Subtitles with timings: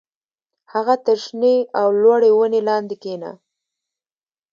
[0.73, 3.31] هغه تر شنې او لوړې ونې لاندې کېنه